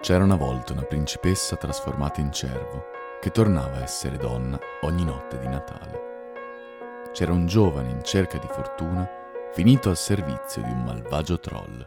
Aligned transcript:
C'era 0.00 0.24
una 0.24 0.36
volta 0.36 0.72
una 0.72 0.84
principessa 0.84 1.56
trasformata 1.56 2.22
in 2.22 2.32
cervo 2.32 2.86
che 3.20 3.30
tornava 3.30 3.76
a 3.76 3.82
essere 3.82 4.16
donna 4.16 4.58
ogni 4.80 5.04
notte 5.04 5.38
di 5.38 5.46
Natale. 5.46 7.10
C'era 7.12 7.32
un 7.32 7.46
giovane 7.46 7.90
in 7.90 8.02
cerca 8.02 8.38
di 8.38 8.46
fortuna 8.50 9.06
finito 9.52 9.90
al 9.90 9.98
servizio 9.98 10.62
di 10.62 10.70
un 10.70 10.84
malvagio 10.84 11.38
troll. 11.38 11.86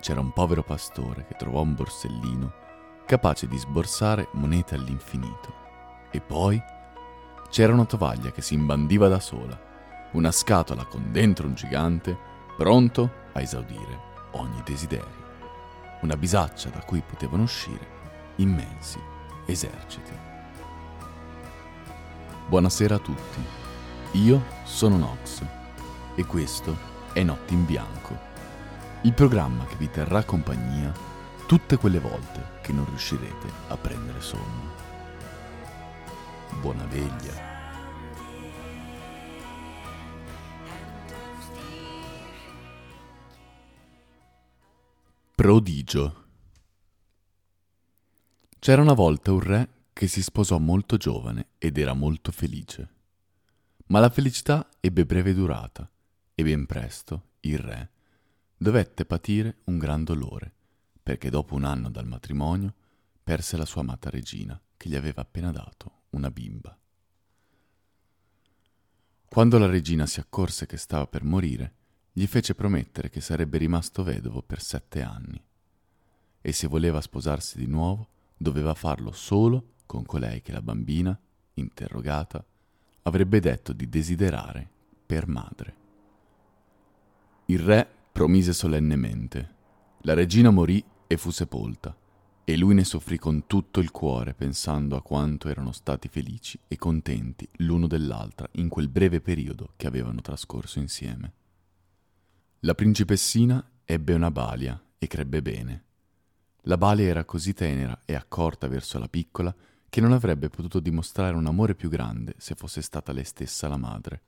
C'era 0.00 0.20
un 0.20 0.32
povero 0.32 0.62
pastore 0.62 1.26
che 1.26 1.34
trovò 1.34 1.60
un 1.60 1.74
borsellino 1.74 2.52
capace 3.04 3.46
di 3.46 3.58
sborsare 3.58 4.28
monete 4.32 4.74
all'infinito. 4.74 5.52
E 6.10 6.22
poi 6.22 6.58
c'era 7.50 7.74
una 7.74 7.84
tovaglia 7.84 8.32
che 8.32 8.40
si 8.40 8.54
imbandiva 8.54 9.08
da 9.08 9.20
sola, 9.20 9.60
una 10.12 10.32
scatola 10.32 10.86
con 10.86 11.12
dentro 11.12 11.46
un 11.46 11.52
gigante 11.52 12.16
pronto 12.56 13.12
a 13.34 13.42
esaudire 13.42 14.06
ogni 14.32 14.62
desiderio 14.64 15.27
una 16.00 16.16
bisaccia 16.16 16.68
da 16.68 16.80
cui 16.80 17.02
potevano 17.04 17.42
uscire 17.42 17.96
immensi 18.36 19.00
eserciti. 19.46 20.12
Buonasera 22.46 22.94
a 22.94 22.98
tutti, 22.98 23.44
io 24.12 24.42
sono 24.64 24.96
Nox 24.96 25.42
e 26.14 26.24
questo 26.24 26.76
è 27.12 27.22
Notti 27.22 27.54
in 27.54 27.64
Bianco, 27.64 28.16
il 29.02 29.12
programma 29.12 29.64
che 29.66 29.76
vi 29.76 29.90
terrà 29.90 30.22
compagnia 30.22 30.92
tutte 31.46 31.76
quelle 31.76 31.98
volte 31.98 32.60
che 32.62 32.72
non 32.72 32.84
riuscirete 32.86 33.50
a 33.68 33.76
prendere 33.76 34.20
sonno. 34.20 34.76
Buona 36.60 36.84
veglia. 36.84 37.57
Prodigio. 45.38 46.24
C'era 48.58 48.82
una 48.82 48.92
volta 48.92 49.30
un 49.30 49.38
re 49.38 49.68
che 49.92 50.08
si 50.08 50.20
sposò 50.20 50.58
molto 50.58 50.96
giovane 50.96 51.50
ed 51.58 51.78
era 51.78 51.92
molto 51.92 52.32
felice. 52.32 52.88
Ma 53.86 54.00
la 54.00 54.10
felicità 54.10 54.68
ebbe 54.80 55.06
breve 55.06 55.34
durata 55.34 55.88
e 56.34 56.42
ben 56.42 56.66
presto 56.66 57.34
il 57.42 57.56
re 57.56 57.90
dovette 58.56 59.04
patire 59.04 59.58
un 59.66 59.78
gran 59.78 60.02
dolore 60.02 60.52
perché 61.00 61.30
dopo 61.30 61.54
un 61.54 61.62
anno 61.62 61.88
dal 61.88 62.08
matrimonio 62.08 62.74
perse 63.22 63.56
la 63.56 63.64
sua 63.64 63.82
amata 63.82 64.10
regina 64.10 64.60
che 64.76 64.88
gli 64.88 64.96
aveva 64.96 65.20
appena 65.20 65.52
dato 65.52 66.00
una 66.10 66.32
bimba. 66.32 66.76
Quando 69.28 69.58
la 69.58 69.66
regina 69.66 70.04
si 70.04 70.18
accorse 70.18 70.66
che 70.66 70.76
stava 70.76 71.06
per 71.06 71.22
morire, 71.22 71.74
gli 72.18 72.26
fece 72.26 72.56
promettere 72.56 73.10
che 73.10 73.20
sarebbe 73.20 73.58
rimasto 73.58 74.02
vedovo 74.02 74.42
per 74.42 74.60
sette 74.60 75.02
anni 75.02 75.40
e 76.40 76.52
se 76.52 76.66
voleva 76.66 77.00
sposarsi 77.00 77.58
di 77.58 77.68
nuovo 77.68 78.08
doveva 78.36 78.74
farlo 78.74 79.12
solo 79.12 79.74
con 79.86 80.04
colei 80.04 80.42
che 80.42 80.50
la 80.50 80.60
bambina, 80.60 81.16
interrogata, 81.54 82.44
avrebbe 83.02 83.38
detto 83.38 83.72
di 83.72 83.88
desiderare 83.88 84.68
per 85.06 85.28
madre. 85.28 85.76
Il 87.46 87.60
re 87.60 87.88
promise 88.10 88.52
solennemente. 88.52 89.54
La 90.00 90.14
regina 90.14 90.50
morì 90.50 90.84
e 91.06 91.16
fu 91.16 91.30
sepolta, 91.30 91.96
e 92.42 92.56
lui 92.56 92.74
ne 92.74 92.82
soffrì 92.82 93.16
con 93.16 93.46
tutto 93.46 93.78
il 93.78 93.92
cuore 93.92 94.34
pensando 94.34 94.96
a 94.96 95.02
quanto 95.02 95.48
erano 95.48 95.70
stati 95.70 96.08
felici 96.08 96.58
e 96.66 96.76
contenti 96.78 97.48
l'uno 97.58 97.86
dell'altra 97.86 98.48
in 98.52 98.68
quel 98.68 98.88
breve 98.88 99.20
periodo 99.20 99.74
che 99.76 99.86
avevano 99.86 100.20
trascorso 100.20 100.80
insieme. 100.80 101.32
La 102.62 102.74
principessina 102.74 103.64
ebbe 103.84 104.14
una 104.14 104.32
balia 104.32 104.82
e 104.98 105.06
crebbe 105.06 105.42
bene. 105.42 105.84
La 106.62 106.76
balia 106.76 107.06
era 107.06 107.24
così 107.24 107.54
tenera 107.54 108.00
e 108.04 108.16
accorta 108.16 108.66
verso 108.66 108.98
la 108.98 109.06
piccola 109.06 109.54
che 109.88 110.00
non 110.00 110.10
avrebbe 110.10 110.48
potuto 110.48 110.80
dimostrare 110.80 111.36
un 111.36 111.46
amore 111.46 111.76
più 111.76 111.88
grande 111.88 112.34
se 112.36 112.56
fosse 112.56 112.82
stata 112.82 113.12
lei 113.12 113.22
stessa 113.22 113.68
la 113.68 113.76
madre. 113.76 114.22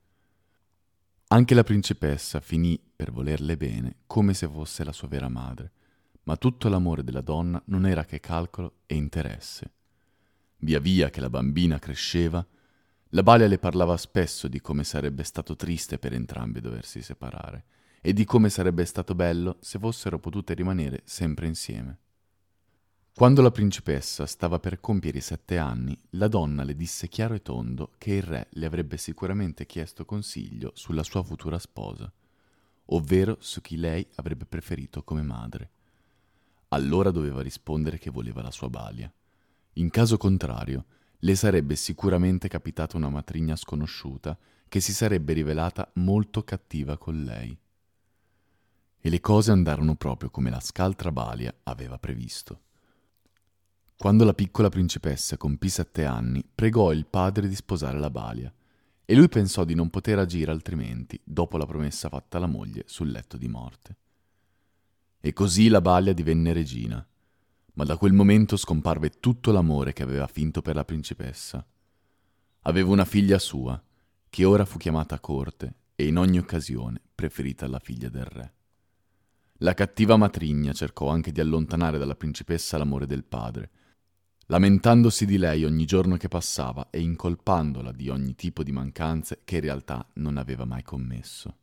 Anche 1.27 1.55
la 1.57 1.65
principessa 1.65 2.39
finì 2.39 2.81
per 2.95 3.11
volerle 3.11 3.57
bene 3.57 3.97
come 4.07 4.33
se 4.33 4.47
fosse 4.47 4.85
la 4.85 4.93
sua 4.93 5.09
vera 5.09 5.29
madre, 5.29 5.73
ma 6.23 6.37
tutto 6.37 6.69
l'amore 6.69 7.03
della 7.03 7.23
donna 7.23 7.61
non 7.65 7.85
era 7.85 8.05
che 8.05 8.21
calcolo 8.21 8.75
e 8.87 8.95
interesse. 8.95 9.73
Via 10.59 10.79
via 10.79 11.11
che 11.11 11.21
la 11.21 11.31
bambina 11.31 11.81
cresceva, 11.81 12.47
la 13.09 13.23
balia 13.25 13.49
le 13.49 13.59
parlava 13.59 13.97
spesso 13.97 14.47
di 14.47 14.61
come 14.61 14.85
sarebbe 14.85 15.25
stato 15.25 15.57
triste 15.57 15.99
per 15.99 16.13
entrambi 16.13 16.61
doversi 16.61 17.03
separare 17.03 17.65
e 18.01 18.13
di 18.13 18.25
come 18.25 18.49
sarebbe 18.49 18.85
stato 18.85 19.15
bello 19.15 19.59
se 19.61 19.79
fossero 19.79 20.19
potute 20.19 20.55
rimanere 20.55 21.03
sempre 21.05 21.47
insieme. 21.47 21.99
Quando 23.13 23.43
la 23.43 23.51
principessa 23.51 24.25
stava 24.25 24.59
per 24.59 24.81
compiere 24.81 25.19
i 25.19 25.21
sette 25.21 25.59
anni, 25.59 25.99
la 26.11 26.29
donna 26.29 26.63
le 26.65 26.75
disse 26.75 27.09
chiaro 27.09 27.35
e 27.35 27.43
tondo 27.43 27.93
che 27.99 28.15
il 28.15 28.23
re 28.23 28.47
le 28.53 28.65
avrebbe 28.65 28.97
sicuramente 28.97 29.67
chiesto 29.67 30.07
consiglio 30.07 30.73
sulla 30.75 31.03
sua 31.03 31.23
futura 31.23 31.59
sposa, 31.59 32.11
ovvero 32.87 33.37
su 33.41 33.61
chi 33.61 33.77
lei 33.77 34.07
avrebbe 34.15 34.47
preferito 34.47 35.03
come 35.03 35.23
madre. 35.23 35.71
Allora 36.69 37.11
doveva 37.11 37.43
rispondere 37.43 37.99
che 37.99 38.11
voleva 38.11 38.41
la 38.41 38.51
sua 38.51 38.71
balia. 38.71 39.13
In 39.75 39.91
caso 39.91 40.17
contrario, 40.17 40.85
le 41.19 41.35
sarebbe 41.35 41.77
sicuramente 41.77 42.49
capitata 42.49 42.97
una 42.97 43.11
matrigna 43.11 43.57
sconosciuta 43.57 44.39
che 44.67 44.81
si 44.81 44.95
sarebbe 44.95 45.35
rivelata 45.35 45.91
molto 45.95 46.43
cattiva 46.43 46.97
con 46.97 47.23
lei. 47.23 47.59
E 49.01 49.09
le 49.09 49.21
cose 49.21 49.51
andarono 49.51 49.95
proprio 49.95 50.31
come 50.31 50.51
la 50.51 50.61
scaltra 50.61 51.11
Balia 51.11 51.55
aveva 51.65 51.99
previsto. 51.99 52.61
Quando 53.97 54.25
la 54.25 54.35
piccola 54.35 54.69
principessa 54.69 55.37
compì 55.37 55.69
sette 55.69 56.05
anni, 56.05 56.43
pregò 56.55 56.93
il 56.93 57.07
padre 57.07 57.49
di 57.49 57.55
sposare 57.55 57.99
la 57.99 58.11
Balia, 58.11 58.53
e 59.05 59.15
lui 59.15 59.29
pensò 59.29 59.65
di 59.65 59.75
non 59.75 59.91
poter 59.91 60.19
agire 60.19 60.51
altrimenti 60.51 61.21
dopo 61.25 61.57
la 61.57 61.67
promessa 61.67 62.09
fatta 62.09 62.37
alla 62.37 62.47
moglie 62.47 62.85
sul 62.87 63.11
letto 63.11 63.37
di 63.37 63.49
morte. 63.49 63.97
E 65.21 65.33
così 65.33 65.69
la 65.69 65.81
Balia 65.81 66.15
divenne 66.15 66.53
regina, 66.53 67.05
ma 67.75 67.85
da 67.85 67.97
quel 67.97 68.13
momento 68.13 68.57
scomparve 68.57 69.19
tutto 69.21 69.51
l'amore 69.53 69.93
che 69.93 70.03
aveva 70.03 70.27
finto 70.27 70.63
per 70.63 70.77
la 70.77 70.85
principessa. 70.85 71.67
Aveva 72.63 72.91
una 72.91 73.05
figlia 73.05 73.39
sua, 73.39 73.83
che 74.29 74.45
ora 74.45 74.65
fu 74.65 74.79
chiamata 74.79 75.17
a 75.17 75.21
corte 75.21 75.75
e 75.95 76.07
in 76.07 76.17
ogni 76.17 76.39
occasione 76.39 77.01
preferita 77.15 77.65
alla 77.65 77.81
figlia 77.81 78.09
del 78.09 78.25
re. 78.25 78.55
La 79.63 79.75
cattiva 79.75 80.17
matrigna 80.17 80.73
cercò 80.73 81.09
anche 81.09 81.33
di 81.33 81.41
allontanare 81.41 81.99
dalla 81.99 82.15
principessa 82.15 82.79
l'amore 82.79 83.07
del 83.07 83.25
padre, 83.25 83.71
lamentandosi 84.47 85.27
di 85.27 85.37
lei 85.37 85.65
ogni 85.65 85.85
giorno 85.85 86.17
che 86.17 86.29
passava 86.29 86.89
e 86.89 87.01
incolpandola 87.01 87.93
di 87.93 88.09
ogni 88.09 88.35
tipo 88.35 88.63
di 88.63 88.73
mancanze 88.73 89.43
che 89.45 89.57
in 89.57 89.61
realtà 89.61 90.09
non 90.15 90.39
aveva 90.39 90.65
mai 90.65 90.83
commesso. 90.83 91.57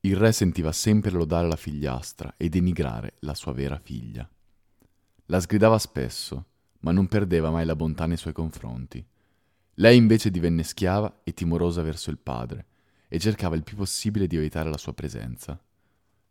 Il 0.00 0.16
re 0.16 0.32
sentiva 0.32 0.70
sempre 0.70 1.10
lodare 1.10 1.48
la 1.48 1.56
figliastra 1.56 2.34
e 2.36 2.50
denigrare 2.50 3.14
la 3.20 3.34
sua 3.34 3.52
vera 3.52 3.78
figlia. 3.78 4.28
La 5.26 5.40
sgridava 5.40 5.78
spesso, 5.78 6.44
ma 6.80 6.92
non 6.92 7.08
perdeva 7.08 7.50
mai 7.50 7.64
la 7.64 7.74
bontà 7.74 8.04
nei 8.04 8.18
suoi 8.18 8.34
confronti. 8.34 9.04
Lei 9.76 9.96
invece 9.96 10.30
divenne 10.30 10.62
schiava 10.62 11.22
e 11.24 11.32
timorosa 11.32 11.80
verso 11.80 12.10
il 12.10 12.18
padre, 12.18 12.66
e 13.08 13.18
cercava 13.18 13.56
il 13.56 13.62
più 13.62 13.76
possibile 13.76 14.26
di 14.26 14.36
evitare 14.36 14.68
la 14.68 14.78
sua 14.78 14.92
presenza. 14.92 15.58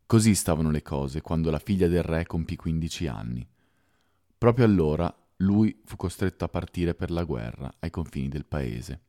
Così 0.07 0.35
stavano 0.35 0.69
le 0.69 0.83
cose 0.83 1.21
quando 1.21 1.49
la 1.49 1.57
figlia 1.57 1.87
del 1.87 2.03
re 2.03 2.27
compì 2.27 2.55
15 2.55 3.07
anni. 3.07 3.47
Proprio 4.37 4.65
allora 4.65 5.13
lui 5.37 5.81
fu 5.83 5.95
costretto 5.95 6.45
a 6.45 6.49
partire 6.49 6.93
per 6.93 7.09
la 7.09 7.23
guerra 7.23 7.73
ai 7.79 7.89
confini 7.89 8.27
del 8.27 8.45
paese. 8.45 9.01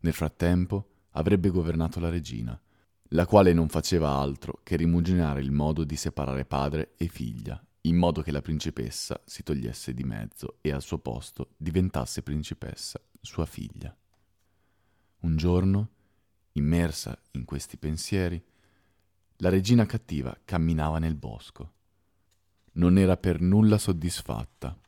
Nel 0.00 0.12
frattempo 0.12 0.88
avrebbe 1.10 1.48
governato 1.48 2.00
la 2.00 2.08
regina, 2.08 2.60
la 3.08 3.24
quale 3.24 3.52
non 3.52 3.68
faceva 3.68 4.10
altro 4.10 4.58
che 4.64 4.74
rimuginare 4.74 5.40
il 5.40 5.52
modo 5.52 5.84
di 5.84 5.94
separare 5.94 6.44
padre 6.44 6.94
e 6.96 7.06
figlia, 7.06 7.64
in 7.82 7.96
modo 7.96 8.20
che 8.20 8.32
la 8.32 8.42
principessa 8.42 9.22
si 9.24 9.44
togliesse 9.44 9.94
di 9.94 10.02
mezzo 10.02 10.58
e 10.60 10.72
al 10.72 10.82
suo 10.82 10.98
posto 10.98 11.50
diventasse 11.56 12.22
principessa 12.22 13.00
sua 13.20 13.46
figlia. 13.46 13.96
Un 15.20 15.36
giorno, 15.36 15.90
immersa 16.52 17.16
in 17.32 17.44
questi 17.44 17.76
pensieri, 17.76 18.42
la 19.38 19.48
regina 19.48 19.84
cattiva 19.84 20.36
camminava 20.44 20.98
nel 20.98 21.16
bosco. 21.16 21.72
Non 22.74 22.98
era 22.98 23.16
per 23.16 23.40
nulla 23.40 23.78
soddisfatta. 23.78 24.78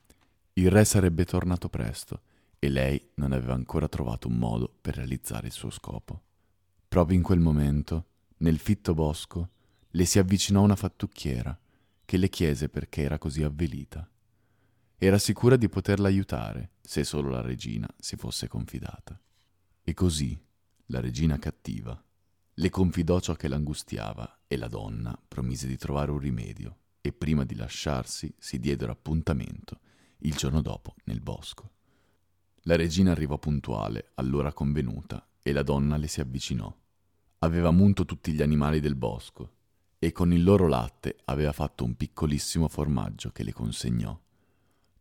Il 0.54 0.70
re 0.70 0.84
sarebbe 0.84 1.24
tornato 1.24 1.68
presto 1.68 2.22
e 2.58 2.68
lei 2.68 3.10
non 3.14 3.32
aveva 3.32 3.54
ancora 3.54 3.88
trovato 3.88 4.28
un 4.28 4.36
modo 4.36 4.72
per 4.80 4.96
realizzare 4.96 5.48
il 5.48 5.52
suo 5.52 5.70
scopo. 5.70 6.22
Proprio 6.88 7.16
in 7.16 7.22
quel 7.22 7.40
momento, 7.40 8.06
nel 8.38 8.58
fitto 8.58 8.94
bosco, 8.94 9.50
le 9.90 10.04
si 10.04 10.18
avvicinò 10.18 10.62
una 10.62 10.76
fattucchiera 10.76 11.58
che 12.04 12.16
le 12.16 12.28
chiese 12.28 12.68
perché 12.68 13.02
era 13.02 13.18
così 13.18 13.42
avvelita. 13.42 14.08
Era 14.96 15.18
sicura 15.18 15.56
di 15.56 15.68
poterla 15.68 16.06
aiutare 16.06 16.70
se 16.80 17.04
solo 17.04 17.30
la 17.30 17.40
regina 17.40 17.88
si 17.98 18.16
fosse 18.16 18.48
confidata. 18.48 19.20
E 19.82 19.92
così 19.92 20.40
la 20.86 21.00
regina 21.00 21.38
cattiva 21.38 22.00
le 22.58 22.70
confidò 22.70 23.20
ciò 23.20 23.34
che 23.34 23.48
l'angustiava 23.48 24.44
e 24.46 24.56
la 24.56 24.68
donna 24.68 25.18
promise 25.28 25.66
di 25.66 25.76
trovare 25.76 26.10
un 26.10 26.18
rimedio 26.18 26.76
e 27.02 27.12
prima 27.12 27.44
di 27.44 27.54
lasciarsi 27.54 28.34
si 28.38 28.58
diedero 28.58 28.92
appuntamento 28.92 29.80
il 30.20 30.34
giorno 30.34 30.62
dopo 30.62 30.94
nel 31.04 31.20
bosco. 31.20 31.72
La 32.62 32.76
regina 32.76 33.10
arrivò 33.10 33.36
puntuale 33.36 34.12
all'ora 34.14 34.54
convenuta 34.54 35.28
e 35.42 35.52
la 35.52 35.62
donna 35.62 35.98
le 35.98 36.08
si 36.08 36.22
avvicinò. 36.22 36.74
Aveva 37.40 37.70
munto 37.70 38.06
tutti 38.06 38.32
gli 38.32 38.40
animali 38.40 38.80
del 38.80 38.96
bosco 38.96 39.52
e 39.98 40.12
con 40.12 40.32
il 40.32 40.42
loro 40.42 40.66
latte 40.66 41.18
aveva 41.26 41.52
fatto 41.52 41.84
un 41.84 41.94
piccolissimo 41.94 42.68
formaggio 42.68 43.32
che 43.32 43.44
le 43.44 43.52
consegnò. 43.52 44.18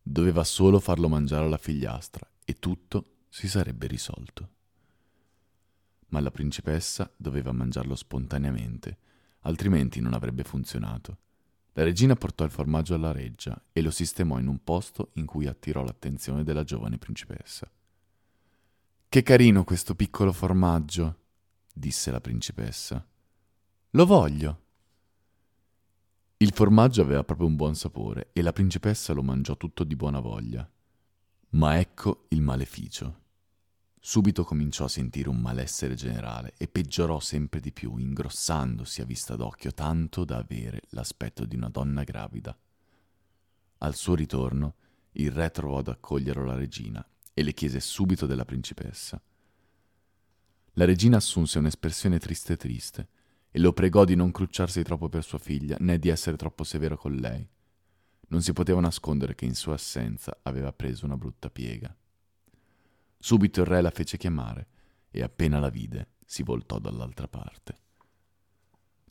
Doveva 0.01 0.43
solo 0.43 0.81
farlo 0.81 1.07
mangiare 1.07 1.45
alla 1.45 1.57
figliastra 1.57 2.29
e 2.43 2.55
tutto 2.55 3.19
si 3.29 3.47
sarebbe 3.47 3.87
risolto. 3.87 4.54
Ma 6.07 6.19
la 6.19 6.31
principessa 6.31 7.11
doveva 7.15 7.51
mangiarlo 7.51 7.95
spontaneamente, 7.95 8.97
altrimenti 9.41 9.99
non 9.99 10.13
avrebbe 10.13 10.43
funzionato. 10.43 11.17
La 11.73 11.83
regina 11.83 12.15
portò 12.15 12.45
il 12.45 12.51
formaggio 12.51 12.95
alla 12.95 13.11
reggia 13.11 13.61
e 13.73 13.81
lo 13.81 13.91
sistemò 13.91 14.39
in 14.39 14.47
un 14.47 14.63
posto 14.63 15.09
in 15.13 15.25
cui 15.25 15.45
attirò 15.45 15.83
l'attenzione 15.83 16.43
della 16.43 16.63
giovane 16.63 16.97
principessa. 16.97 17.69
Che 19.09 19.23
carino 19.23 19.63
questo 19.63 19.93
piccolo 19.93 20.31
formaggio, 20.31 21.19
disse 21.73 22.11
la 22.11 22.21
principessa. 22.21 23.05
Lo 23.91 24.05
voglio. 24.05 24.61
Il 26.37 26.53
formaggio 26.53 27.01
aveva 27.01 27.23
proprio 27.23 27.47
un 27.47 27.55
buon 27.55 27.75
sapore 27.75 28.29
e 28.31 28.41
la 28.41 28.53
principessa 28.53 29.13
lo 29.13 29.23
mangiò 29.23 29.57
tutto 29.57 29.83
di 29.83 29.95
buona 29.95 30.19
voglia. 30.19 30.69
Ma 31.51 31.77
ecco 31.79 32.25
il 32.29 32.41
maleficio. 32.41 33.23
Subito 34.07 34.43
cominciò 34.43 34.85
a 34.85 34.87
sentire 34.87 35.29
un 35.29 35.39
malessere 35.39 35.95
generale 35.95 36.53
e 36.57 36.67
peggiorò 36.67 37.19
sempre 37.19 37.59
di 37.59 37.71
più, 37.71 37.97
ingrossandosi 37.97 39.01
a 39.01 39.03
vista 39.03 39.35
d'occhio 39.35 39.73
tanto 39.73 40.23
da 40.23 40.37
avere 40.37 40.83
l'aspetto 40.89 41.43
di 41.43 41.55
una 41.55 41.69
donna 41.69 42.03
gravida. 42.03 42.55
Al 43.79 43.95
suo 43.95 44.13
ritorno, 44.13 44.75
il 45.13 45.31
re 45.31 45.49
trovò 45.49 45.79
ad 45.79 45.87
accogliere 45.87 46.45
la 46.45 46.53
regina 46.53 47.03
e 47.33 47.41
le 47.41 47.53
chiese 47.53 47.79
subito 47.79 48.27
della 48.27 48.45
principessa. 48.45 49.19
La 50.73 50.85
regina 50.85 51.17
assunse 51.17 51.57
un'espressione 51.57 52.19
triste 52.19 52.57
triste 52.57 53.07
e 53.49 53.57
lo 53.57 53.73
pregò 53.73 54.05
di 54.05 54.13
non 54.13 54.31
crucciarsi 54.31 54.83
troppo 54.83 55.09
per 55.09 55.23
sua 55.23 55.39
figlia 55.39 55.77
né 55.79 55.97
di 55.97 56.09
essere 56.09 56.37
troppo 56.37 56.63
severo 56.63 56.95
con 56.95 57.15
lei. 57.15 57.49
Non 58.27 58.43
si 58.43 58.53
poteva 58.53 58.79
nascondere 58.79 59.33
che 59.33 59.45
in 59.45 59.55
sua 59.55 59.73
assenza 59.73 60.37
aveva 60.43 60.71
preso 60.71 61.05
una 61.05 61.17
brutta 61.17 61.49
piega. 61.49 61.91
Subito 63.25 63.61
il 63.61 63.65
re 63.65 63.81
la 63.81 63.89
fece 63.89 64.17
chiamare 64.17 64.67
e 65.09 65.23
appena 65.23 65.57
la 65.57 65.69
vide 65.69 66.09
si 66.27 66.43
voltò 66.43 66.77
dall'altra 66.77 67.27
parte. 67.27 67.79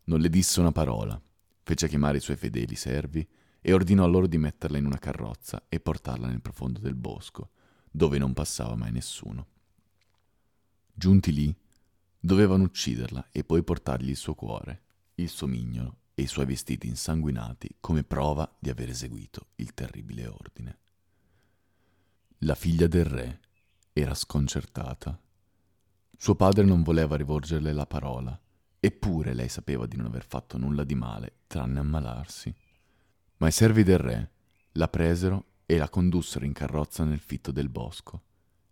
Non 0.04 0.20
le 0.20 0.28
disse 0.28 0.60
una 0.60 0.70
parola, 0.70 1.20
fece 1.64 1.88
chiamare 1.88 2.18
i 2.18 2.20
suoi 2.20 2.36
fedeli 2.36 2.76
servi 2.76 3.28
e 3.60 3.72
ordinò 3.72 4.06
loro 4.06 4.28
di 4.28 4.38
metterla 4.38 4.78
in 4.78 4.86
una 4.86 5.00
carrozza 5.00 5.64
e 5.68 5.80
portarla 5.80 6.28
nel 6.28 6.40
profondo 6.40 6.78
del 6.78 6.94
bosco, 6.94 7.50
dove 7.90 8.18
non 8.18 8.34
passava 8.34 8.76
mai 8.76 8.92
nessuno. 8.92 9.48
Giunti 10.92 11.32
lì, 11.32 11.52
dovevano 12.20 12.62
ucciderla 12.62 13.30
e 13.32 13.42
poi 13.42 13.64
portargli 13.64 14.10
il 14.10 14.16
suo 14.16 14.36
cuore, 14.36 14.82
il 15.16 15.28
suo 15.28 15.48
mignolo 15.48 15.96
e 16.14 16.22
i 16.22 16.28
suoi 16.28 16.46
vestiti 16.46 16.86
insanguinati 16.86 17.78
come 17.80 18.04
prova 18.04 18.48
di 18.60 18.70
aver 18.70 18.90
eseguito 18.90 19.48
il 19.56 19.74
terribile 19.74 20.28
ordine. 20.28 20.78
La 22.38 22.54
figlia 22.54 22.86
del 22.86 23.06
re 23.06 23.40
era 23.96 24.12
sconcertata. 24.14 25.16
Suo 26.18 26.34
padre 26.34 26.64
non 26.64 26.82
voleva 26.82 27.16
rivolgerle 27.16 27.72
la 27.72 27.86
parola, 27.86 28.36
eppure 28.80 29.34
lei 29.34 29.48
sapeva 29.48 29.86
di 29.86 29.96
non 29.96 30.06
aver 30.06 30.26
fatto 30.26 30.58
nulla 30.58 30.82
di 30.82 30.96
male, 30.96 31.36
tranne 31.46 31.78
ammalarsi. 31.78 32.52
Ma 33.36 33.46
i 33.46 33.52
servi 33.52 33.84
del 33.84 33.98
re 33.98 34.30
la 34.72 34.88
presero 34.88 35.44
e 35.64 35.76
la 35.76 35.88
condussero 35.88 36.44
in 36.44 36.52
carrozza 36.52 37.04
nel 37.04 37.20
fitto 37.20 37.52
del 37.52 37.68
bosco. 37.68 38.22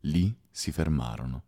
Lì 0.01 0.37
si 0.51 0.73
fermarono, 0.73 1.45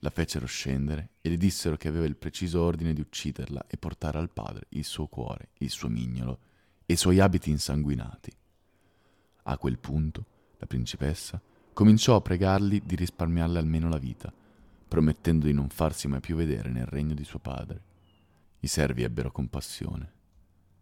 la 0.00 0.10
fecero 0.10 0.44
scendere 0.44 1.12
e 1.22 1.30
le 1.30 1.38
dissero 1.38 1.78
che 1.78 1.88
aveva 1.88 2.04
il 2.04 2.16
preciso 2.16 2.60
ordine 2.60 2.92
di 2.92 3.00
ucciderla 3.00 3.66
e 3.66 3.78
portare 3.78 4.18
al 4.18 4.30
padre 4.30 4.66
il 4.70 4.84
suo 4.84 5.06
cuore, 5.06 5.52
il 5.58 5.70
suo 5.70 5.88
mignolo 5.88 6.40
e 6.84 6.92
i 6.92 6.96
suoi 6.96 7.18
abiti 7.18 7.48
insanguinati. 7.48 8.30
A 9.44 9.56
quel 9.56 9.78
punto 9.78 10.26
la 10.58 10.66
principessa 10.66 11.40
cominciò 11.76 12.16
a 12.16 12.22
pregarli 12.22 12.80
di 12.86 12.96
risparmiarle 12.96 13.58
almeno 13.58 13.90
la 13.90 13.98
vita, 13.98 14.32
promettendo 14.88 15.44
di 15.44 15.52
non 15.52 15.68
farsi 15.68 16.08
mai 16.08 16.20
più 16.20 16.34
vedere 16.34 16.70
nel 16.70 16.86
regno 16.86 17.12
di 17.12 17.22
suo 17.22 17.38
padre. 17.38 17.82
I 18.60 18.66
servi 18.66 19.02
ebbero 19.02 19.30
compassione. 19.30 20.12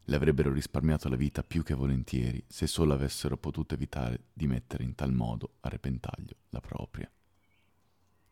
Le 0.04 0.14
avrebbero 0.14 0.52
risparmiato 0.52 1.08
la 1.08 1.16
vita 1.16 1.42
più 1.42 1.64
che 1.64 1.74
volentieri 1.74 2.44
se 2.46 2.68
solo 2.68 2.92
avessero 2.92 3.36
potuto 3.36 3.74
evitare 3.74 4.26
di 4.32 4.46
mettere 4.46 4.84
in 4.84 4.94
tal 4.94 5.12
modo 5.12 5.54
a 5.62 5.68
repentaglio 5.68 6.36
la 6.50 6.60
propria. 6.60 7.10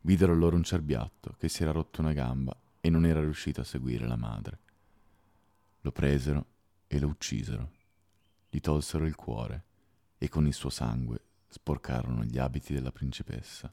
Videro 0.02 0.32
loro 0.32 0.54
un 0.54 0.62
cerbiatto 0.62 1.34
che 1.40 1.48
si 1.48 1.64
era 1.64 1.72
rotto 1.72 2.00
una 2.00 2.12
gamba 2.12 2.56
e 2.80 2.88
non 2.90 3.04
era 3.04 3.18
riuscito 3.18 3.60
a 3.60 3.64
seguire 3.64 4.06
la 4.06 4.14
madre. 4.14 4.58
Lo 5.80 5.90
presero 5.90 6.46
e 6.86 7.00
lo 7.00 7.08
uccisero. 7.08 7.72
Gli 8.48 8.60
tolsero 8.60 9.04
il 9.04 9.16
cuore 9.16 9.64
e 10.16 10.28
con 10.28 10.46
il 10.46 10.54
suo 10.54 10.70
sangue 10.70 11.24
sporcarono 11.52 12.24
gli 12.24 12.38
abiti 12.38 12.72
della 12.72 12.90
principessa. 12.90 13.72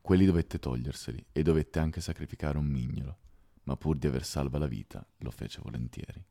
Quelli 0.00 0.24
dovette 0.24 0.58
toglierseli 0.58 1.26
e 1.30 1.42
dovette 1.42 1.78
anche 1.80 2.00
sacrificare 2.00 2.56
un 2.56 2.64
mignolo, 2.64 3.18
ma 3.64 3.76
pur 3.76 3.96
di 3.96 4.06
aver 4.06 4.24
salva 4.24 4.56
la 4.56 4.66
vita 4.66 5.06
lo 5.18 5.30
fece 5.30 5.60
volentieri. 5.62 6.24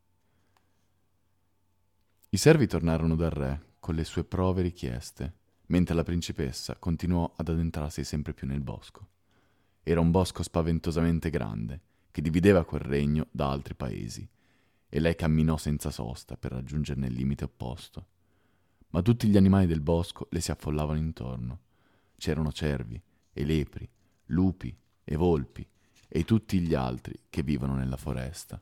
I 2.29 2.37
servi 2.37 2.65
tornarono 2.65 3.15
dal 3.15 3.29
re 3.29 3.73
con 3.79 3.93
le 3.93 4.03
sue 4.03 4.23
prove 4.23 4.63
richieste, 4.63 5.33
mentre 5.67 5.93
la 5.93 6.03
principessa 6.03 6.75
continuò 6.75 7.31
ad 7.35 7.49
addentrarsi 7.49 8.03
sempre 8.03 8.33
più 8.33 8.47
nel 8.47 8.61
bosco. 8.61 9.09
Era 9.83 9.99
un 9.99 10.09
bosco 10.09 10.41
spaventosamente 10.41 11.29
grande, 11.29 11.81
che 12.09 12.21
divideva 12.21 12.65
quel 12.65 12.81
regno 12.81 13.27
da 13.29 13.51
altri 13.51 13.75
paesi, 13.75 14.27
e 14.89 14.99
lei 14.99 15.15
camminò 15.15 15.55
senza 15.57 15.91
sosta 15.91 16.35
per 16.35 16.51
raggiungerne 16.53 17.07
il 17.07 17.13
limite 17.13 17.43
opposto 17.43 18.07
ma 18.95 19.01
tutti 19.01 19.27
gli 19.27 19.35
animali 19.35 19.67
del 19.67 19.81
bosco 19.81 20.29
le 20.31 20.39
si 20.39 20.51
affollavano 20.51 20.97
intorno. 20.97 21.59
C'erano 22.15 22.53
cervi 22.53 22.99
e 23.33 23.43
lepri, 23.43 23.85
lupi 24.27 24.73
e 25.03 25.15
volpi 25.17 25.67
e 26.07 26.23
tutti 26.23 26.61
gli 26.61 26.73
altri 26.73 27.23
che 27.29 27.43
vivono 27.43 27.75
nella 27.75 27.97
foresta. 27.97 28.61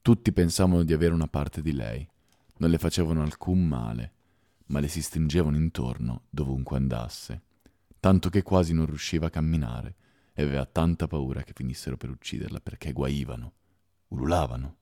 Tutti 0.00 0.32
pensavano 0.32 0.82
di 0.82 0.94
avere 0.94 1.12
una 1.12 1.28
parte 1.28 1.60
di 1.60 1.72
lei, 1.72 2.08
non 2.56 2.70
le 2.70 2.78
facevano 2.78 3.20
alcun 3.20 3.68
male, 3.68 4.12
ma 4.68 4.80
le 4.80 4.88
si 4.88 5.02
stringevano 5.02 5.58
intorno 5.58 6.22
dovunque 6.30 6.78
andasse, 6.78 7.42
tanto 8.00 8.30
che 8.30 8.42
quasi 8.42 8.72
non 8.72 8.86
riusciva 8.86 9.26
a 9.26 9.30
camminare 9.30 9.94
e 10.32 10.42
aveva 10.42 10.64
tanta 10.64 11.06
paura 11.06 11.42
che 11.42 11.52
finissero 11.54 11.98
per 11.98 12.08
ucciderla 12.08 12.60
perché 12.60 12.92
guaivano, 12.92 13.52
ululavano, 14.08 14.76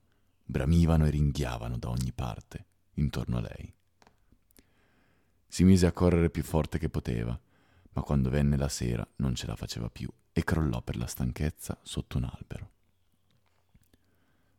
bramivano 0.44 1.04
e 1.04 1.10
ringhiavano 1.10 1.78
da 1.78 1.88
ogni 1.88 2.12
parte 2.12 2.64
intorno 2.94 3.38
a 3.38 3.40
lei. 3.40 3.74
Si 5.56 5.64
mise 5.64 5.86
a 5.86 5.92
correre 5.92 6.28
più 6.28 6.42
forte 6.42 6.76
che 6.76 6.90
poteva, 6.90 7.40
ma 7.92 8.02
quando 8.02 8.28
venne 8.28 8.58
la 8.58 8.68
sera 8.68 9.08
non 9.16 9.34
ce 9.34 9.46
la 9.46 9.56
faceva 9.56 9.88
più 9.88 10.06
e 10.30 10.44
crollò 10.44 10.82
per 10.82 10.98
la 10.98 11.06
stanchezza 11.06 11.78
sotto 11.82 12.18
un 12.18 12.24
albero. 12.24 12.70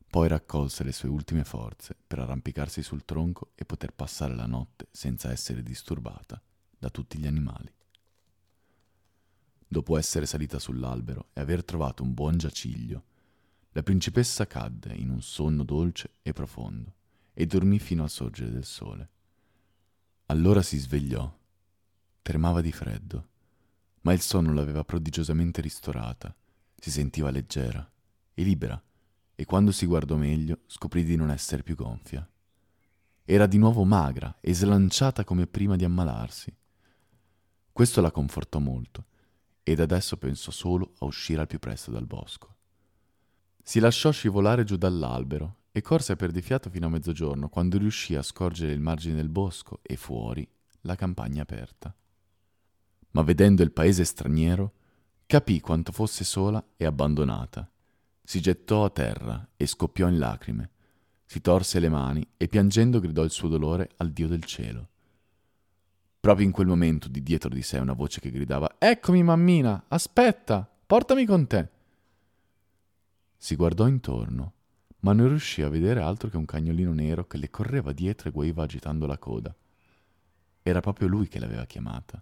Poi 0.09 0.27
raccolse 0.27 0.83
le 0.83 0.91
sue 0.91 1.07
ultime 1.07 1.43
forze 1.43 1.95
per 2.07 2.17
arrampicarsi 2.17 2.81
sul 2.81 3.05
tronco 3.05 3.51
e 3.53 3.63
poter 3.63 3.93
passare 3.93 4.33
la 4.33 4.47
notte 4.47 4.87
senza 4.89 5.29
essere 5.31 5.61
disturbata 5.61 6.41
da 6.79 6.89
tutti 6.89 7.19
gli 7.19 7.27
animali. 7.27 7.71
Dopo 9.67 9.99
essere 9.99 10.25
salita 10.25 10.57
sull'albero 10.57 11.27
e 11.33 11.41
aver 11.41 11.63
trovato 11.63 12.01
un 12.01 12.15
buon 12.15 12.39
giaciglio, 12.39 13.03
la 13.73 13.83
principessa 13.83 14.47
cadde 14.47 14.95
in 14.95 15.11
un 15.11 15.21
sonno 15.21 15.63
dolce 15.63 16.13
e 16.23 16.33
profondo 16.33 16.95
e 17.35 17.45
dormì 17.45 17.77
fino 17.77 18.01
al 18.01 18.09
sorgere 18.09 18.49
del 18.49 18.65
sole. 18.65 19.09
Allora 20.29 20.61
si 20.61 20.77
svegliò. 20.77 21.33
Tremava 22.21 22.59
di 22.59 22.73
freddo, 22.73 23.27
ma 24.01 24.11
il 24.11 24.19
sonno 24.19 24.51
l'aveva 24.51 24.83
prodigiosamente 24.83 25.61
ristorata. 25.61 26.35
Si 26.75 26.91
sentiva 26.91 27.31
leggera 27.31 27.89
e 28.33 28.43
libera, 28.43 28.81
e 29.33 29.45
quando 29.45 29.71
si 29.71 29.85
guardò 29.85 30.17
meglio 30.17 30.59
scoprì 30.65 31.05
di 31.05 31.15
non 31.15 31.31
essere 31.31 31.63
più 31.63 31.75
gonfia. 31.75 32.29
Era 33.23 33.47
di 33.47 33.57
nuovo 33.57 33.85
magra 33.85 34.35
e 34.41 34.53
slanciata 34.53 35.23
come 35.23 35.47
prima 35.47 35.77
di 35.77 35.85
ammalarsi. 35.85 36.53
Questo 37.71 38.01
la 38.01 38.11
confortò 38.11 38.59
molto, 38.59 39.05
ed 39.63 39.79
adesso 39.79 40.17
pensò 40.17 40.51
solo 40.51 40.93
a 40.99 41.05
uscire 41.05 41.39
al 41.39 41.47
più 41.47 41.59
presto 41.59 41.89
dal 41.89 42.05
bosco. 42.05 42.55
Si 43.63 43.79
lasciò 43.79 44.11
scivolare 44.11 44.65
giù 44.65 44.75
dall'albero 44.75 45.56
e 45.77 45.81
corse 45.81 46.15
per 46.15 46.31
di 46.31 46.41
fiato 46.41 46.69
fino 46.69 46.87
a 46.87 46.89
mezzogiorno, 46.89 47.49
quando 47.49 47.77
riuscì 47.77 48.15
a 48.15 48.23
scorgere 48.23 48.71
il 48.71 48.79
margine 48.79 49.15
del 49.15 49.29
bosco 49.29 49.79
e 49.83 49.95
fuori 49.95 50.47
la 50.81 50.95
campagna 50.95 51.43
aperta. 51.43 51.95
Ma 53.11 53.21
vedendo 53.21 53.61
il 53.61 53.71
paese 53.71 54.03
straniero, 54.03 54.73
capì 55.27 55.59
quanto 55.59 55.91
fosse 55.91 56.23
sola 56.23 56.63
e 56.75 56.85
abbandonata. 56.85 57.69
Si 58.23 58.41
gettò 58.41 58.85
a 58.85 58.89
terra 58.89 59.49
e 59.55 59.65
scoppiò 59.67 60.07
in 60.07 60.17
lacrime. 60.17 60.71
si 61.29 61.41
torse 61.41 61.79
le 61.79 61.89
mani 61.89 62.25
e 62.37 62.47
piangendo 62.47 63.01
gridò 63.01 63.21
il 63.23 63.31
suo 63.31 63.49
dolore 63.49 63.89
al 63.97 64.11
Dio 64.11 64.29
del 64.29 64.45
cielo. 64.45 64.87
Proprio 66.19 66.45
in 66.45 66.53
quel 66.53 66.67
momento 66.67 67.09
di 67.09 67.21
dietro 67.21 67.49
di 67.49 67.61
sé 67.61 67.77
una 67.79 67.93
voce 67.93 68.21
che 68.21 68.31
gridava 68.31 68.75
Eccomi, 68.79 69.21
mammina, 69.23 69.85
aspetta, 69.89 70.67
portami 70.85 71.25
con 71.25 71.45
te. 71.45 71.69
Si 73.35 73.55
guardò 73.55 73.87
intorno, 73.87 74.53
ma 75.07 75.13
non 75.13 75.29
riuscì 75.29 75.61
a 75.61 75.69
vedere 75.69 76.01
altro 76.01 76.27
che 76.27 76.35
un 76.35 76.43
cagnolino 76.43 76.91
nero 76.91 77.25
che 77.27 77.37
le 77.37 77.49
correva 77.49 77.93
dietro 77.93 78.27
e 78.27 78.33
guaiva 78.33 78.63
agitando 78.63 79.05
la 79.05 79.17
coda. 79.17 79.55
Era 80.61 80.81
proprio 80.81 81.07
lui 81.07 81.29
che 81.29 81.39
l'aveva 81.39 81.65
chiamata. 81.65 82.21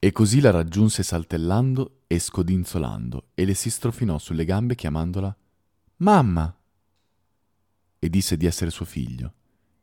E 0.00 0.10
così 0.10 0.40
la 0.40 0.50
raggiunse 0.50 1.04
saltellando 1.04 2.00
e 2.08 2.18
scodinzolando 2.18 3.28
e 3.34 3.44
le 3.44 3.54
si 3.54 3.70
strofinò 3.70 4.18
sulle 4.18 4.44
gambe 4.44 4.74
chiamandola 4.74 5.36
Mamma! 5.98 6.58
E 8.00 8.10
disse 8.10 8.36
di 8.36 8.46
essere 8.46 8.70
suo 8.70 8.84
figlio, 8.84 9.34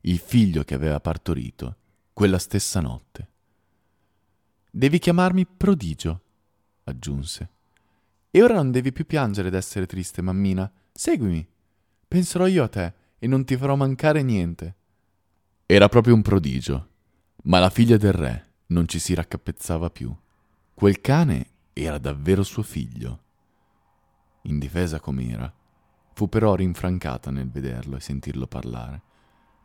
il 0.01 0.17
figlio 0.17 0.65
che 0.65 0.73
aveva 0.73 0.99
partorito 0.99 1.77
quella 2.11 2.39
stessa 2.39 2.81
notte. 2.81 3.29
Devi 4.69 4.99
chiamarmi 4.99 5.45
prodigio, 5.45 6.21
aggiunse. 6.83 7.49
E 8.29 8.43
ora 8.43 8.55
non 8.55 8.69
devi 8.69 8.91
più 8.91 9.05
piangere 9.05 9.47
ed 9.47 9.53
essere 9.53 9.85
triste, 9.85 10.21
mammina. 10.21 10.69
Seguimi. 10.91 11.47
Penserò 12.07 12.47
io 12.47 12.63
a 12.63 12.67
te 12.67 12.93
e 13.17 13.27
non 13.27 13.45
ti 13.45 13.55
farò 13.55 13.75
mancare 13.75 14.21
niente. 14.23 14.75
Era 15.65 15.87
proprio 15.87 16.13
un 16.13 16.21
prodigio, 16.21 16.89
ma 17.43 17.59
la 17.59 17.69
figlia 17.69 17.97
del 17.97 18.13
re 18.13 18.49
non 18.67 18.87
ci 18.87 18.99
si 18.99 19.13
raccapezzava 19.13 19.89
più. 19.89 20.13
Quel 20.73 20.99
cane 20.99 21.47
era 21.73 21.97
davvero 21.97 22.43
suo 22.43 22.63
figlio. 22.63 23.23
Indifesa 24.43 24.99
com'era, 24.99 25.51
fu 26.13 26.27
però 26.27 26.55
rinfrancata 26.55 27.31
nel 27.31 27.49
vederlo 27.49 27.95
e 27.95 28.01
sentirlo 28.01 28.47
parlare. 28.47 29.01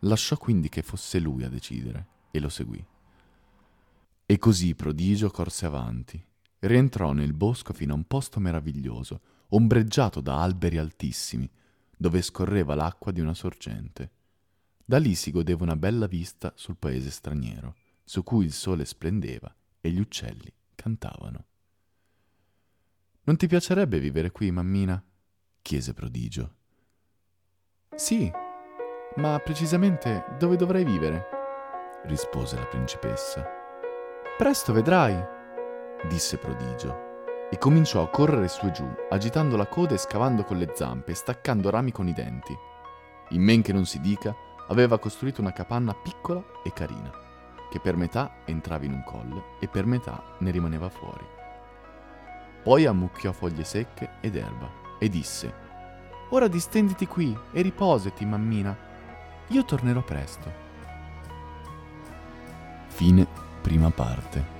Lasciò 0.01 0.37
quindi 0.37 0.69
che 0.69 0.83
fosse 0.83 1.19
lui 1.19 1.43
a 1.43 1.49
decidere 1.49 2.07
e 2.31 2.39
lo 2.39 2.49
seguì. 2.49 2.83
E 4.25 4.37
così 4.37 4.75
Prodigio 4.75 5.29
corse 5.29 5.65
avanti. 5.65 6.23
Rientrò 6.59 7.13
nel 7.13 7.33
bosco 7.33 7.73
fino 7.73 7.93
a 7.93 7.95
un 7.95 8.05
posto 8.05 8.39
meraviglioso, 8.39 9.21
ombreggiato 9.49 10.21
da 10.21 10.41
alberi 10.41 10.77
altissimi, 10.77 11.49
dove 11.95 12.21
scorreva 12.21 12.75
l'acqua 12.75 13.11
di 13.11 13.21
una 13.21 13.33
sorgente. 13.33 14.11
Da 14.85 14.97
lì 14.97 15.15
si 15.15 15.31
godeva 15.31 15.63
una 15.63 15.75
bella 15.75 16.07
vista 16.07 16.53
sul 16.55 16.77
paese 16.77 17.09
straniero 17.11 17.75
su 18.07 18.23
cui 18.23 18.45
il 18.45 18.53
sole 18.53 18.85
splendeva 18.85 19.53
e 19.81 19.89
gli 19.89 19.99
uccelli 19.99 20.49
cantavano. 20.75 21.45
Non 23.23 23.35
ti 23.35 23.47
piacerebbe 23.47 23.99
vivere 23.99 24.31
qui, 24.31 24.49
mammina? 24.49 25.03
chiese 25.61 25.93
Prodigio. 25.93 26.55
Sì, 27.93 28.31
ma 29.17 29.37
precisamente 29.39 30.23
dove 30.39 30.55
dovrei 30.55 30.85
vivere? 30.85 31.35
rispose 32.05 32.55
la 32.55 32.65
principessa. 32.65 33.45
Presto 34.37 34.71
vedrai, 34.71 35.21
disse 36.07 36.37
Prodigio, 36.37 37.06
e 37.49 37.57
cominciò 37.57 38.03
a 38.03 38.09
correre 38.09 38.47
su 38.47 38.65
e 38.65 38.71
giù, 38.71 38.87
agitando 39.09 39.55
la 39.55 39.67
coda 39.67 39.93
e 39.93 39.97
scavando 39.97 40.43
con 40.43 40.57
le 40.57 40.71
zampe 40.75 41.11
e 41.11 41.15
staccando 41.15 41.69
rami 41.69 41.91
con 41.91 42.07
i 42.07 42.13
denti. 42.13 42.55
In 43.29 43.41
men 43.41 43.61
che 43.61 43.73
non 43.73 43.85
si 43.85 43.99
dica, 43.99 44.35
aveva 44.67 44.99
costruito 44.99 45.41
una 45.41 45.53
capanna 45.53 45.93
piccola 45.93 46.43
e 46.63 46.73
carina 46.73 47.25
che 47.69 47.79
per 47.79 47.95
metà 47.95 48.37
entrava 48.45 48.85
in 48.85 48.93
un 48.93 49.03
colle 49.03 49.43
e 49.59 49.67
per 49.67 49.85
metà 49.85 50.35
ne 50.39 50.51
rimaneva 50.51 50.89
fuori. 50.89 51.25
Poi 52.63 52.85
ammucchiò 52.85 53.31
foglie 53.31 53.63
secche 53.63 54.11
ed 54.21 54.35
erba 54.35 54.69
e 54.99 55.09
disse 55.09 55.65
Ora 56.29 56.47
distenditi 56.47 57.07
qui 57.07 57.37
e 57.53 57.61
riposati, 57.61 58.25
mammina. 58.25 58.75
Io 59.47 59.63
tornerò 59.63 60.01
presto. 60.01 60.65
Fine 62.87 63.25
prima 63.61 63.89
parte. 63.91 64.56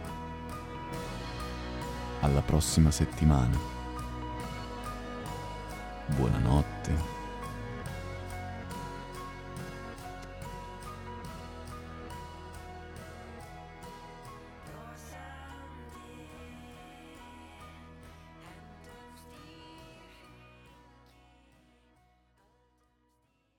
Alla 2.28 2.42
prossima 2.42 2.92
settimana. 2.92 3.58
Buonanotte. 6.08 7.17